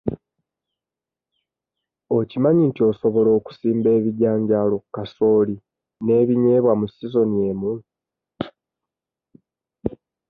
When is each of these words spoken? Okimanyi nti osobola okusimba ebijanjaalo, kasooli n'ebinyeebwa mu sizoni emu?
Okimanyi 2.17 2.63
nti 2.69 2.81
osobola 2.89 3.29
okusimba 3.39 3.89
ebijanjaalo, 3.97 4.77
kasooli 4.95 5.55
n'ebinyeebwa 6.03 6.73
mu 6.79 6.85
sizoni 6.93 7.37
emu? 7.49 7.73